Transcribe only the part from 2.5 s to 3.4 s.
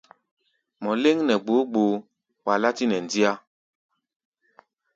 látí nɛ ndíá.